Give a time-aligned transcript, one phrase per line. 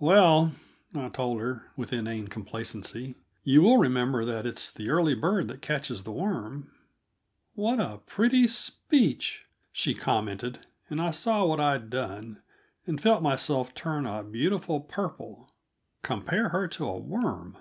[0.00, 0.54] "Well,"
[0.94, 5.60] I told her with inane complacency, "you will remember that 'it's the early bird that
[5.60, 6.70] catches the worm.'"
[7.52, 12.40] "What a pretty speech!" she commented, and I saw what I'd done,
[12.86, 15.52] and felt myself turn a beautiful purple.
[16.02, 17.58] Compare her to a worm!